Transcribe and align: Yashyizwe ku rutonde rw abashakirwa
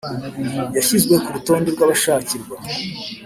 Yashyizwe 0.75 1.15
ku 1.23 1.29
rutonde 1.35 1.69
rw 1.75 1.81
abashakirwa 1.85 2.55